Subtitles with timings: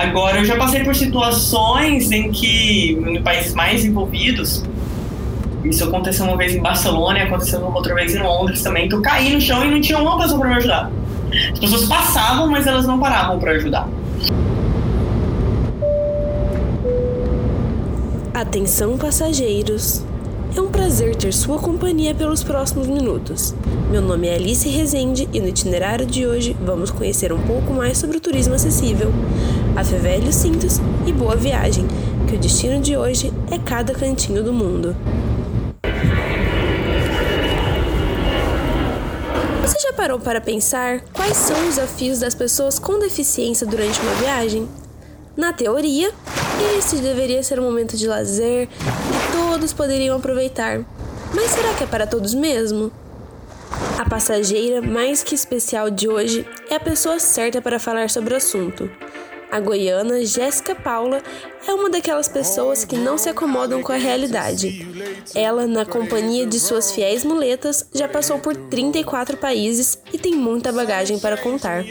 [0.00, 4.64] Agora, eu já passei por situações em que, em países mais envolvidos,
[5.62, 9.30] isso aconteceu uma vez em Barcelona aconteceu outra vez em Londres também, que eu caí
[9.34, 10.90] no chão e não tinha uma pessoa para me ajudar.
[11.52, 13.86] As pessoas passavam, mas elas não paravam para ajudar.
[18.32, 20.02] Atenção, passageiros!
[20.56, 23.54] É um prazer ter sua companhia pelos próximos minutos.
[23.88, 27.98] Meu nome é Alice Rezende e no itinerário de hoje vamos conhecer um pouco mais
[27.98, 29.12] sobre o turismo acessível.
[29.76, 31.86] Afevelhe os cintos e boa viagem,
[32.28, 34.96] que o destino de hoje é cada cantinho do mundo.
[39.62, 44.14] Você já parou para pensar quais são os desafios das pessoas com deficiência durante uma
[44.14, 44.68] viagem?
[45.36, 46.12] Na teoria,
[46.76, 50.84] esse deveria ser um momento de lazer que todos poderiam aproveitar.
[51.32, 52.90] Mas será que é para todos mesmo?
[53.98, 58.36] A passageira mais que especial de hoje é a pessoa certa para falar sobre o
[58.36, 58.90] assunto.
[59.50, 61.20] A goiana Jéssica Paula
[61.66, 64.86] é uma daquelas pessoas que não se acomodam com a realidade.
[65.34, 70.72] Ela, na companhia de suas fiéis muletas, já passou por 34 países e tem muita
[70.72, 71.84] bagagem para contar.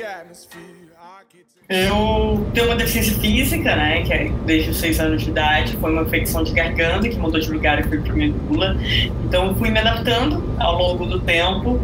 [1.68, 5.92] Eu tenho uma deficiência física, né, que é desde os seis anos de idade, foi
[5.92, 8.76] uma infecção de garganta que mudou de lugar e foi para medula.
[9.24, 11.80] Então, fui me adaptando ao longo do tempo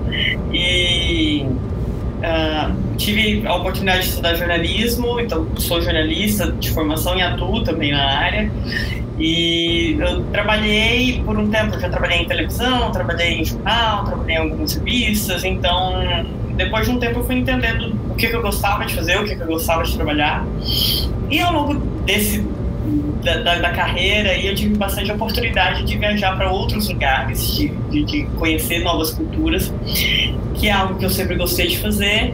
[0.52, 1.46] e
[2.26, 7.92] uh, tive a oportunidade de estudar jornalismo, então sou jornalista de formação e atuo também
[7.92, 8.52] na área.
[9.18, 14.40] E eu trabalhei por um tempo, já trabalhei em televisão, trabalhei em jornal, trabalhei em
[14.40, 16.04] algumas revistas, então
[16.56, 19.24] depois de um tempo eu fui entendendo o que, que eu gostava de fazer, o
[19.24, 20.46] que, que eu gostava de trabalhar.
[21.30, 22.46] E ao longo desse
[23.24, 28.04] da, da, da carreira eu tive bastante oportunidade de viajar para outros lugares, de, de,
[28.04, 29.74] de, conhecer novas culturas,
[30.56, 32.34] que é algo que eu sempre gostei de fazer.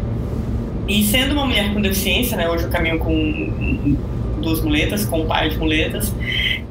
[0.88, 3.96] E sendo uma mulher com deficiência, né, hoje eu caminho com
[4.42, 6.14] duas muletas, com um par de muletas,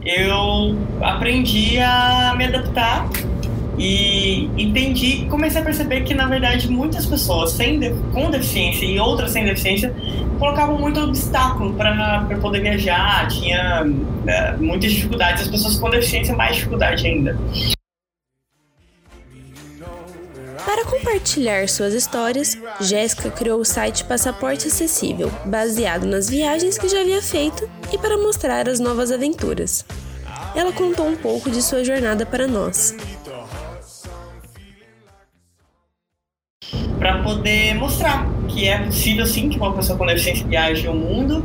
[0.04, 3.08] eu aprendi a me adaptar
[3.82, 7.80] e entendi, comecei a perceber que, na verdade, muitas pessoas sem
[8.12, 9.94] com deficiência e outras sem deficiência
[10.38, 13.82] colocavam muito obstáculo para poder viajar, tinha
[14.26, 17.38] é, muitas dificuldades, as pessoas com deficiência mais dificuldade ainda.
[20.66, 27.00] Para compartilhar suas histórias, Jéssica criou o site Passaporte Acessível, baseado nas viagens que já
[27.00, 29.86] havia feito e para mostrar as novas aventuras.
[30.54, 32.94] Ela contou um pouco de sua jornada para nós.
[37.30, 41.44] Poder mostrar que é possível sim que uma pessoa com deficiência viaje ao mundo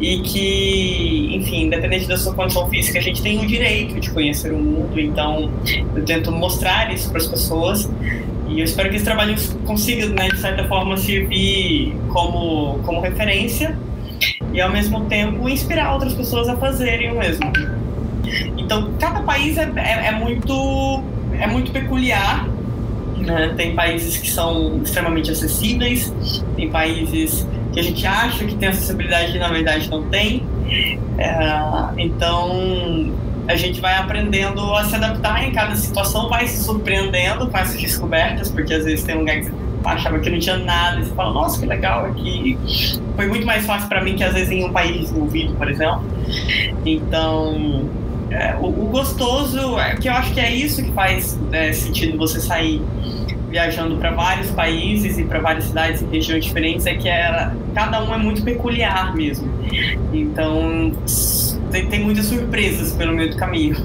[0.00, 4.52] e que, enfim, independente da sua condição física, a gente tem o direito de conhecer
[4.52, 4.98] o mundo.
[4.98, 5.50] Então,
[5.94, 7.90] eu tento mostrar isso para as pessoas
[8.48, 9.34] e eu espero que esse trabalho
[9.66, 13.76] consiga, né, de certa forma, servir como, como referência
[14.54, 17.44] e, ao mesmo tempo, inspirar outras pessoas a fazerem o mesmo.
[18.56, 21.02] Então, cada país é, é, é muito,
[21.38, 22.48] é muito peculiar
[23.28, 23.54] né?
[23.56, 26.12] Tem países que são extremamente acessíveis,
[26.56, 30.44] tem países que a gente acha que tem acessibilidade e na verdade não tem.
[31.18, 31.60] É,
[31.96, 33.12] então
[33.48, 37.80] a gente vai aprendendo a se adaptar em cada situação, vai se surpreendendo com essas
[37.80, 39.52] descobertas, porque às vezes tem um lugar que você
[39.84, 42.58] achava que não tinha nada, e você fala, nossa, que legal aqui.
[43.16, 46.02] Foi muito mais fácil para mim que às vezes em um país desenvolvido, por exemplo.
[46.84, 47.88] Então,
[48.30, 52.18] é, o, o, gostoso, é que eu acho que é isso que faz é, sentido
[52.18, 52.82] você sair
[53.48, 57.08] viajando para vários países e para várias cidades e regiões diferentes, é que
[57.74, 59.48] cada um é muito peculiar mesmo.
[60.12, 60.92] Então,
[61.70, 63.76] tem, tem muitas surpresas pelo meio do caminho.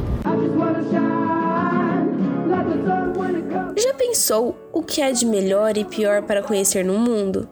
[3.78, 7.48] Já pensou o que há de melhor e pior para conhecer no mundo?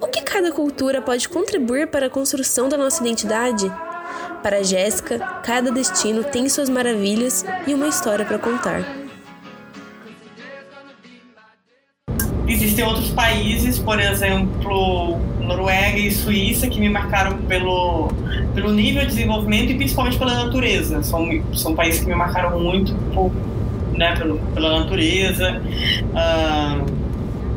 [0.00, 3.70] O que cada cultura pode contribuir para a construção da nossa identidade?
[4.42, 9.00] Para Jéssica, cada destino tem suas maravilhas e uma história para contar.
[12.48, 18.08] Existem outros países, por exemplo, Noruega e Suíça, que me marcaram pelo,
[18.54, 21.02] pelo nível de desenvolvimento e principalmente pela natureza.
[21.02, 23.30] São, são países que me marcaram muito por,
[23.96, 25.62] né, pelo, pela natureza.
[26.10, 26.99] Uh,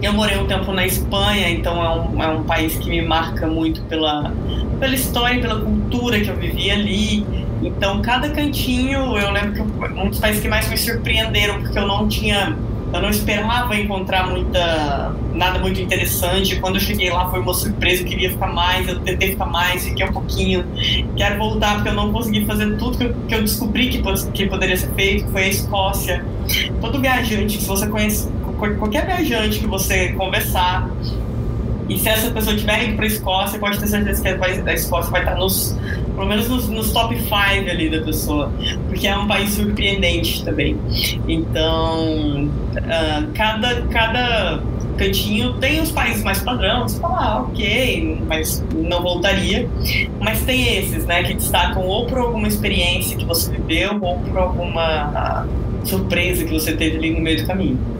[0.05, 3.47] eu morei um tempo na Espanha, então é um, é um país que me marca
[3.47, 4.33] muito pela,
[4.79, 7.25] pela história, pela cultura que eu vivi ali.
[7.61, 11.87] Então, cada cantinho, eu lembro que um dos países que mais me surpreenderam, porque eu
[11.87, 12.57] não tinha,
[12.93, 16.57] eu não esperava encontrar muita, nada muito interessante.
[16.57, 19.85] Quando eu cheguei lá foi uma surpresa, eu queria ficar mais, eu tentei ficar mais,
[19.85, 20.65] fiquei um pouquinho.
[21.15, 24.03] Quero voltar porque eu não consegui fazer tudo que eu, que eu descobri que,
[24.33, 26.25] que poderia ser feito, foi a Escócia.
[26.81, 30.89] Todo viajante, se você conhece qualquer viajante que você conversar,
[31.89, 34.27] E se essa pessoa tiver indo para a Escócia, pode ter certeza que
[34.69, 35.77] a Escócia vai estar nos,
[36.15, 38.51] pelo menos nos, nos top 5 ali da pessoa,
[38.87, 40.77] porque é um país surpreendente também.
[41.27, 44.61] Então, uh, cada, cada
[44.97, 49.67] cantinho tem os países mais padrão, você fala, ah, ok, mas não voltaria.
[50.19, 54.37] Mas tem esses, né, que destacam ou por alguma experiência que você viveu ou por
[54.37, 55.45] alguma
[55.83, 57.92] surpresa que você teve ali no meio do caminho.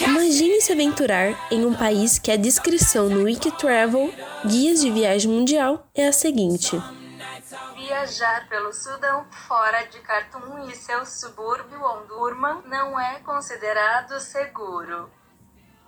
[0.00, 4.14] Imagine se aventurar em um país que a descrição no Wikitravel,
[4.46, 6.80] Guias de Viagem Mundial, é a seguinte.
[7.74, 15.10] Viajar pelo Sudão, fora de Khartoum e seu subúrbio Omdurman, não é considerado seguro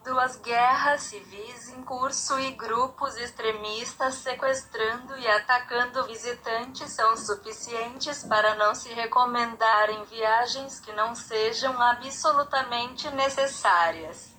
[0.06, 8.54] duas guerras civis em curso e grupos extremistas sequestrando e atacando visitantes são suficientes para
[8.54, 14.36] não se recomendarem viagens que não sejam absolutamente necessárias.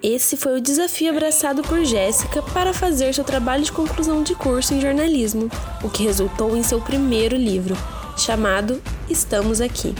[0.00, 4.72] Esse foi o desafio abraçado por Jéssica para fazer seu trabalho de conclusão de curso
[4.72, 5.48] em jornalismo,
[5.82, 7.74] o que resultou em seu primeiro livro,
[8.16, 9.94] chamado Estamos Aqui.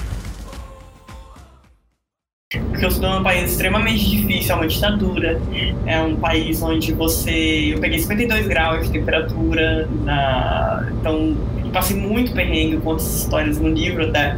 [2.83, 5.41] Porque o Sudão é um país extremamente difícil, é uma ditadura,
[5.87, 7.75] é um país onde você.
[7.75, 10.89] Eu peguei 52 graus de temperatura, na...
[10.99, 11.37] então
[11.73, 14.37] passei muito perrengue, com essas histórias no livro até.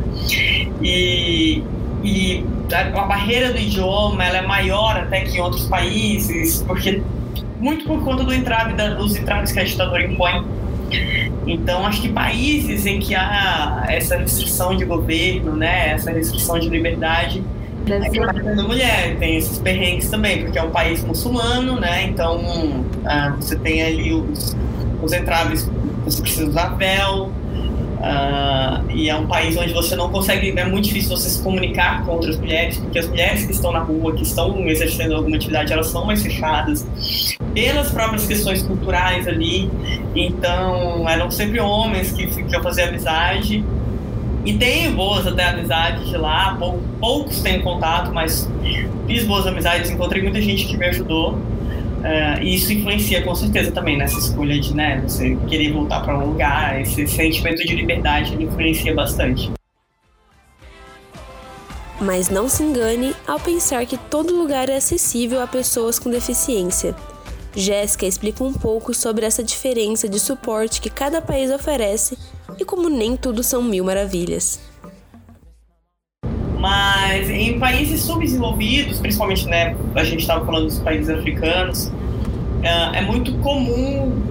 [0.83, 1.63] E,
[2.03, 7.01] e a barreira do idioma ela é maior até que em outros países, porque
[7.59, 10.45] muito por conta do entrave da, dos entraves que a ditadura impõe.
[11.47, 16.69] Então, acho que países em que há essa restrição de governo, né, essa restrição de
[16.69, 17.43] liberdade,
[17.85, 18.25] Brasil.
[18.25, 22.05] É mulher, tem esses perrengues também, porque é um país muçulmano, né?
[22.05, 24.57] Então ah, você tem ali os,
[25.03, 25.71] os entraves,
[26.05, 27.31] você precisa usar véu.
[28.05, 32.05] Uh, e é um país onde você não consegue, é muito difícil você se comunicar
[32.05, 35.73] com outras mulheres, porque as mulheres que estão na rua, que estão exercendo alguma atividade,
[35.73, 36.87] elas são mais fechadas
[37.55, 39.71] pelas próprias questões culturais ali.
[40.15, 43.65] Então, eram sempre homens que, que iam fazer amizade
[44.45, 46.57] e tenho boas até amizades de lá,
[47.01, 48.49] poucos têm contato, mas
[49.07, 51.33] fiz boas amizades, encontrei muita gente que me ajudou.
[51.35, 56.19] Uh, e isso influencia com certeza também nessa escolha de né, você querer voltar para
[56.19, 59.51] um lugar, esse sentimento de liberdade influencia bastante.
[61.99, 66.95] Mas não se engane ao pensar que todo lugar é acessível a pessoas com deficiência.
[67.57, 72.19] Jéssica explica um pouco sobre essa diferença de suporte que cada país oferece
[72.59, 74.61] e como nem tudo são mil maravilhas.
[76.59, 81.93] Mas em países subdesenvolvidos, principalmente, né, a gente estava falando dos países africanos,
[82.63, 84.23] é, é muito comum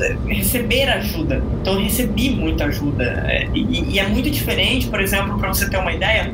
[0.00, 1.42] é, receber ajuda.
[1.60, 3.04] Então eu recebi muita ajuda.
[3.28, 6.32] É, e, e é muito diferente, por exemplo, para você ter uma ideia,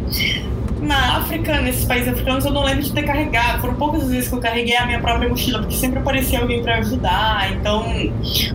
[0.81, 3.61] na África, nesses países africanos, eu não lembro de ter carregado.
[3.61, 6.79] Foram poucas vezes que eu carreguei a minha própria mochila, porque sempre aparecia alguém para
[6.79, 7.53] ajudar.
[7.53, 7.85] Então,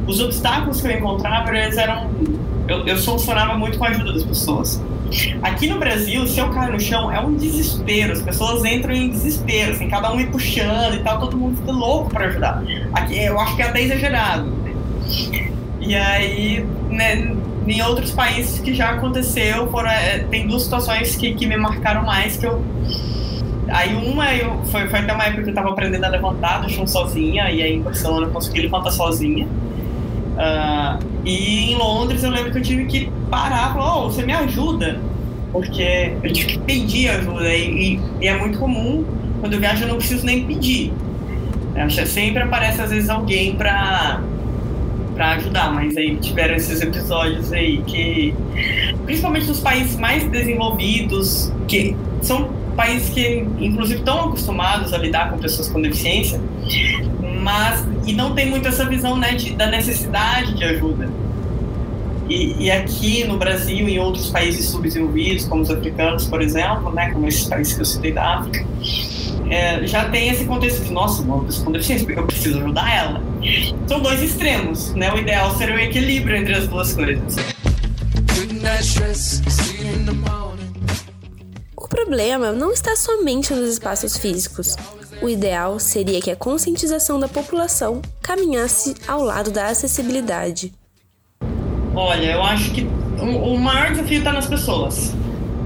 [0.08, 2.10] os obstáculos que eu encontrava, eles eram
[2.68, 4.82] eu, eu solucionava muito com a ajuda das pessoas.
[5.42, 8.14] Aqui no Brasil, se eu cair no chão, é um desespero.
[8.14, 11.72] As pessoas entram em desespero, assim, cada um me puxando e tal, todo mundo fica
[11.72, 12.64] louco para ajudar.
[12.94, 14.52] Aqui, eu acho que é até exagerado.
[15.80, 17.36] E aí, né,
[17.68, 22.04] em outros países que já aconteceu, foram, é, tem duas situações que, que me marcaram
[22.04, 22.64] mais, que eu
[23.68, 26.70] Aí uma eu, foi, foi até uma época que eu tava aprendendo a levantar do
[26.70, 29.48] chão sozinha, e aí em Barcelona eu consegui levantar sozinha.
[30.36, 34.24] Uh, e em Londres eu lembro que eu tive que parar e falar, oh, você
[34.24, 35.00] me ajuda?
[35.52, 37.54] Porque eu tive que pedir ajuda.
[37.54, 39.04] E, e é muito comum,
[39.40, 40.94] quando eu viajo eu não preciso nem pedir.
[41.76, 44.22] Acho sempre aparece às vezes alguém pra,
[45.14, 48.34] pra ajudar, mas aí tiveram esses episódios aí que,
[49.06, 55.38] principalmente nos países mais desenvolvidos, que são países que inclusive estão acostumados a lidar com
[55.38, 56.40] pessoas com deficiência,
[57.46, 61.08] mas e não tem muito essa visão né, de, da necessidade de ajuda.
[62.28, 66.92] E, e, aqui no Brasil e em outros países subdesenvolvidos, como os africanos, por exemplo,
[66.92, 68.66] né, como esses países que eu citei da África,
[69.48, 73.24] é, já tem esse contexto de, nossa, uma pessoa com deficiência, eu preciso ajudar ela.
[73.86, 75.14] São dois extremos, né?
[75.14, 77.36] O ideal seria o equilíbrio entre as duas coisas.
[81.78, 84.76] O problema não está somente nos espaços físicos.
[85.22, 90.74] O ideal seria que a conscientização da população caminhasse ao lado da acessibilidade.
[91.96, 92.88] Olha, eu acho que
[93.20, 95.14] o maior desafio está nas pessoas.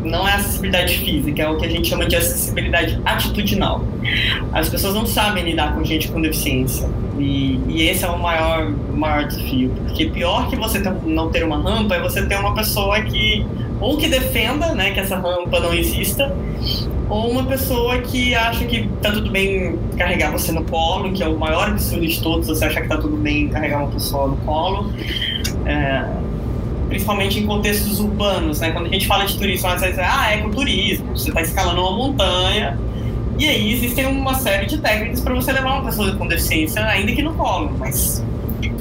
[0.03, 3.83] Não é acessibilidade física, é o que a gente chama de acessibilidade atitudinal.
[4.53, 6.87] As pessoas não sabem lidar com gente com deficiência.
[7.17, 9.69] E, e esse é o maior, maior desafio.
[9.69, 13.45] Porque pior que você ter, não ter uma rampa é você ter uma pessoa que
[13.81, 16.33] ou que defenda né, que essa rampa não exista,
[17.09, 21.27] ou uma pessoa que acha que tá tudo bem carregar você no colo, que é
[21.27, 24.37] o maior absurdo de todos, você achar que tá tudo bem carregar uma pessoa no
[24.37, 24.93] colo.
[25.65, 26.05] É,
[26.87, 28.71] principalmente em contextos urbanos, né?
[28.71, 31.81] Quando a gente fala de turismo, às vezes é, ah, é ecoturismo, você está escalando
[31.81, 32.77] uma montanha,
[33.37, 37.11] e aí existem uma série de técnicas para você levar uma pessoa com deficiência, ainda
[37.11, 38.23] que no colo, mas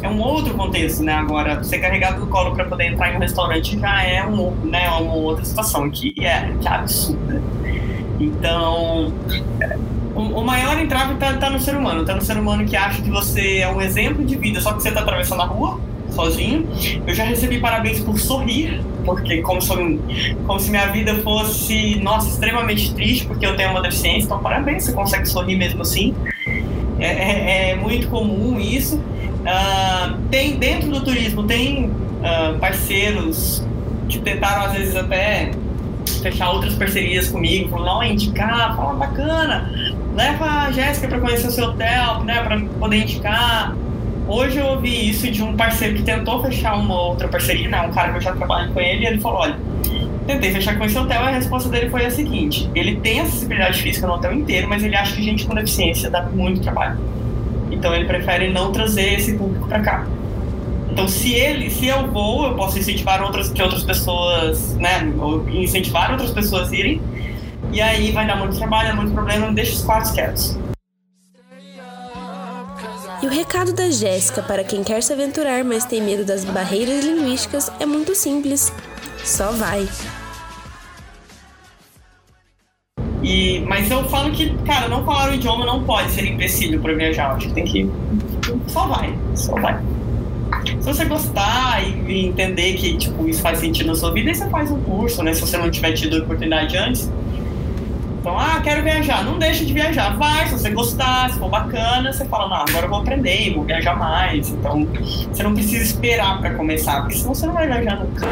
[0.02, 1.12] é um outro contexto, né?
[1.12, 4.88] Agora, ser carregado no colo para poder entrar em um restaurante já é um, né,
[4.90, 7.42] uma outra situação que é, que é absurda.
[8.20, 9.12] Então,
[10.14, 13.10] o, maior entrave está tá no ser humano, está no ser humano que acha que
[13.10, 15.78] você é um exemplo de vida, só que você está atravessando a rua
[16.10, 16.66] sozinho.
[17.06, 20.00] Eu já recebi parabéns por sorrir, porque como, se,
[20.46, 24.84] como se minha vida fosse, nossa, extremamente triste, porque eu tenho uma deficiência, então parabéns,
[24.84, 26.14] você consegue sorrir mesmo assim.
[26.98, 28.96] É, é, é muito comum isso.
[28.96, 33.64] Uh, tem dentro do turismo tem uh, parceiros
[34.08, 35.52] que tentaram às vezes até
[36.22, 39.70] fechar outras parcerias comigo, falando, não, indicar, fala bacana,
[40.14, 43.74] leva a Jéssica para conhecer o seu hotel, né, para poder indicar.
[44.26, 47.80] Hoje eu ouvi isso de um parceiro que tentou fechar uma outra parceria, né?
[47.80, 49.56] Um cara que eu já trabalho com ele, e ele falou: olha,
[50.26, 54.06] tentei fechar com esse hotel, a resposta dele foi a seguinte: ele tem acessibilidade física
[54.06, 56.98] no hotel inteiro, mas ele acha que gente com deficiência dá muito trabalho.
[57.70, 60.06] Então ele prefere não trazer esse público para cá.
[60.98, 65.48] Então, se ele, se eu vou, eu posso incentivar outras que outras pessoas, né, ou
[65.48, 67.00] incentivar outras pessoas a irem.
[67.72, 70.58] E aí vai dar muito trabalho, muito problema, deixa os quartos quietos.
[73.22, 77.04] E o recado da Jéssica para quem quer se aventurar, mas tem medo das barreiras
[77.04, 78.72] linguísticas é muito simples.
[79.22, 79.88] Só vai.
[83.22, 86.92] E, mas eu falo que, cara, não falar o idioma não pode ser empecilho para
[86.94, 87.36] viajar.
[87.36, 87.90] Acho que tem que.
[88.66, 89.80] Só vai, só vai.
[90.88, 94.48] Se você gostar e, entender que tipo, isso faz sentido na sua vida, aí você
[94.48, 95.34] faz um curso, né?
[95.34, 97.10] Se você não tiver tido a oportunidade antes,
[98.18, 99.22] então, ah, quero viajar.
[99.22, 100.16] Não deixa de viajar.
[100.16, 103.64] Vai, se você gostar, se for bacana, você fala, não, agora eu vou aprender, vou
[103.64, 104.48] viajar mais.
[104.48, 104.88] Então,
[105.30, 108.26] você não precisa esperar para começar, porque senão você não vai viajar nunca.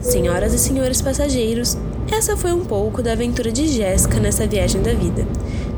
[0.00, 1.78] Senhoras e senhores passageiros,
[2.10, 5.24] essa foi um pouco da aventura de Jéssica nessa viagem da vida.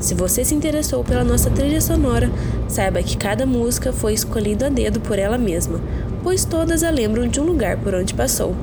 [0.05, 2.31] Se você se interessou pela nossa trilha sonora,
[2.69, 5.81] saiba que cada música foi escolhida a dedo por ela mesma,
[6.23, 8.55] pois todas a lembram de um lugar por onde passou.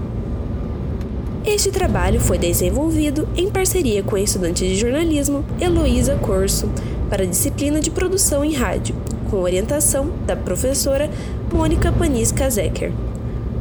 [1.43, 6.69] Este trabalho foi desenvolvido em parceria com a estudante de jornalismo Heloísa Corso
[7.09, 8.93] para a disciplina de produção em rádio,
[9.31, 11.09] com orientação da professora
[11.51, 12.91] Mônica Panisca Zecker.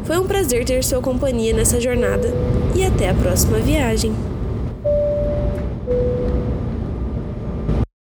[0.05, 2.29] Foi um prazer ter sua companhia nessa jornada
[2.77, 4.30] e até a próxima viagem!